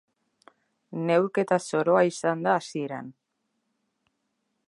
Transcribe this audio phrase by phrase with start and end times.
[1.09, 3.13] Neurketa zoroa izan da hasieran.